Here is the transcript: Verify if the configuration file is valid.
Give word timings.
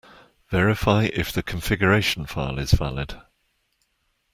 Verify 0.49 1.11
if 1.13 1.31
the 1.31 1.43
configuration 1.43 2.25
file 2.25 2.57
is 2.57 2.71
valid. 2.71 3.21